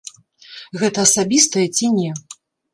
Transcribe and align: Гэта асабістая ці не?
Гэта 0.85 0.99
асабістая 1.09 1.67
ці 1.77 1.85
не? 2.01 2.11